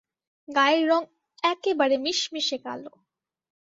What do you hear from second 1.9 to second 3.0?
মিশমিশে কালো।